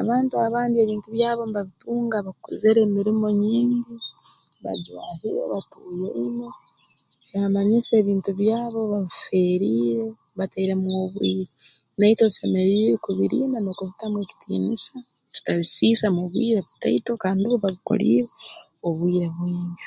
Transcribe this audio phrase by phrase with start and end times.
[0.00, 3.94] Abantu abandi ebintu byabo mbabitunga bakozere emirimo nyingi
[4.64, 6.48] bajwahire batuuyaine
[7.26, 10.04] kyamanyisa ebintu byabo babifeeriire
[10.38, 11.44] batairemu obwire
[11.98, 14.94] naitwe tusemeriire kubirinda n'okubitamu ekitiinisa
[15.34, 18.28] tutabisiisa mu bwire butaito kandi bo babikoliire
[18.86, 19.84] obwire bwingi